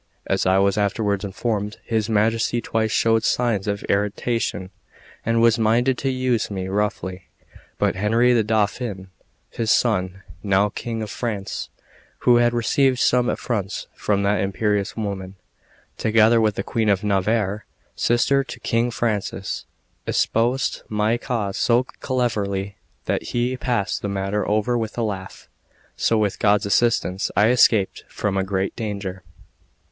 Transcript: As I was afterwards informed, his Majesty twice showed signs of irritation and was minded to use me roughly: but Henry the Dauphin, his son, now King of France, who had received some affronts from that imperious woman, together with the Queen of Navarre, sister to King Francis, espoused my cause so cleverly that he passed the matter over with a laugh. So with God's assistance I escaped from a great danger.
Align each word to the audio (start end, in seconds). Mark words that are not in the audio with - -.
As 0.25 0.47
I 0.47 0.57
was 0.57 0.79
afterwards 0.79 1.23
informed, 1.23 1.77
his 1.83 2.09
Majesty 2.09 2.59
twice 2.59 2.89
showed 2.91 3.23
signs 3.23 3.67
of 3.67 3.83
irritation 3.83 4.71
and 5.23 5.43
was 5.43 5.59
minded 5.59 5.95
to 5.99 6.09
use 6.09 6.49
me 6.49 6.67
roughly: 6.67 7.27
but 7.77 7.95
Henry 7.95 8.33
the 8.33 8.43
Dauphin, 8.43 9.11
his 9.51 9.69
son, 9.69 10.23
now 10.41 10.69
King 10.69 11.03
of 11.03 11.11
France, 11.11 11.69
who 12.21 12.37
had 12.37 12.51
received 12.51 12.97
some 12.97 13.29
affronts 13.29 13.85
from 13.93 14.23
that 14.23 14.41
imperious 14.41 14.97
woman, 14.97 15.35
together 15.99 16.41
with 16.41 16.55
the 16.55 16.63
Queen 16.63 16.89
of 16.89 17.03
Navarre, 17.03 17.65
sister 17.95 18.43
to 18.43 18.59
King 18.61 18.89
Francis, 18.89 19.65
espoused 20.07 20.81
my 20.89 21.15
cause 21.19 21.57
so 21.57 21.83
cleverly 21.83 22.75
that 23.05 23.21
he 23.21 23.55
passed 23.55 24.01
the 24.01 24.09
matter 24.09 24.47
over 24.47 24.75
with 24.75 24.97
a 24.97 25.03
laugh. 25.03 25.47
So 25.95 26.17
with 26.17 26.39
God's 26.39 26.65
assistance 26.65 27.29
I 27.37 27.49
escaped 27.49 28.03
from 28.07 28.35
a 28.35 28.43
great 28.43 28.75
danger. 28.75 29.21